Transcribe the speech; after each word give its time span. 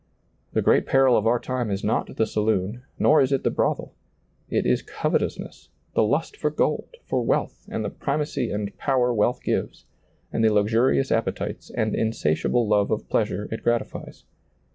The 0.53 0.63
great 0.63 0.87
peril 0.87 1.15
of 1.15 1.27
our 1.27 1.39
time 1.39 1.69
is 1.69 1.83
not 1.83 2.15
the 2.15 2.25
saloon, 2.25 2.81
nor 2.97 3.21
is 3.21 3.31
it 3.31 3.43
the 3.43 3.51
brothel; 3.51 3.93
it 4.49 4.65
is 4.65 4.81
covetousness, 4.81 5.69
the 5.93 6.01
lust 6.01 6.35
for 6.35 6.49
gold, 6.49 6.89
for 7.05 7.21
wealth 7.21 7.67
and 7.69 7.85
the 7.85 7.91
primacy 7.91 8.49
and 8.49 8.75
power 8.79 9.13
wealth 9.13 9.43
gives, 9.43 9.85
and 10.33 10.43
the 10.43 10.51
luxurious 10.51 11.11
appetites 11.11 11.69
and 11.69 11.93
insatiable 11.93 12.67
love 12.67 12.89
of 12.89 13.07
pleasure 13.09 13.47
it 13.51 13.61
gratifies. 13.61 14.25